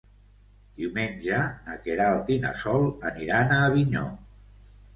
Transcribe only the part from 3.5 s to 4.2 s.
a Avinyó.